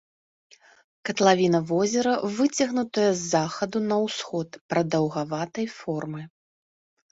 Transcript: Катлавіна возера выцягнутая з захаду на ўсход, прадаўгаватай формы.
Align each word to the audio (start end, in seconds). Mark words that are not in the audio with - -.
Катлавіна 1.09 1.59
возера 1.71 2.13
выцягнутая 2.39 3.05
з 3.13 3.21
захаду 3.35 3.83
на 3.93 3.97
ўсход, 4.07 4.49
прадаўгаватай 4.75 5.71
формы. 5.79 6.21